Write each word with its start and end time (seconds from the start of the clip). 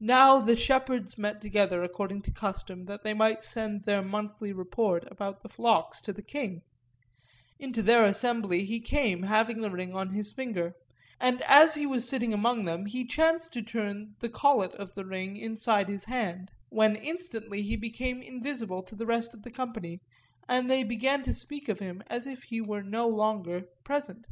Now 0.00 0.40
the 0.40 0.56
shepherds 0.56 1.16
met 1.16 1.40
together, 1.40 1.84
according 1.84 2.22
to 2.22 2.32
custom, 2.32 2.86
that 2.86 3.04
they 3.04 3.14
might 3.14 3.44
send 3.44 3.84
their 3.84 4.02
monthly 4.02 4.52
report 4.52 5.06
about 5.08 5.44
the 5.44 5.48
flocks 5.48 6.02
to 6.02 6.12
the 6.12 6.24
king; 6.24 6.62
into 7.60 7.80
their 7.80 8.04
assembly 8.04 8.64
he 8.64 8.80
came 8.80 9.22
having 9.22 9.60
the 9.60 9.70
ring 9.70 9.94
on 9.94 10.08
his 10.10 10.32
finger, 10.32 10.74
and 11.20 11.40
as 11.42 11.76
he 11.76 11.86
was 11.86 12.08
sitting 12.08 12.34
among 12.34 12.64
them 12.64 12.86
he 12.86 13.06
chanced 13.06 13.52
to 13.52 13.62
turn 13.62 14.16
the 14.18 14.28
collet 14.28 14.72
of 14.74 14.92
the 14.96 15.04
ring 15.04 15.36
inside 15.36 15.88
his 15.88 16.06
hand, 16.06 16.50
when 16.70 16.96
instantly 16.96 17.62
he 17.62 17.76
became 17.76 18.20
invisible 18.22 18.82
to 18.82 18.96
the 18.96 19.06
rest 19.06 19.34
of 19.34 19.44
the 19.44 19.52
company 19.52 20.00
and 20.48 20.68
they 20.68 20.82
began 20.82 21.22
to 21.22 21.32
speak 21.32 21.68
of 21.68 21.78
him 21.78 22.02
as 22.08 22.26
if 22.26 22.42
he 22.42 22.60
were 22.60 22.82
no 22.82 23.06
longer 23.06 23.68
present. 23.84 24.26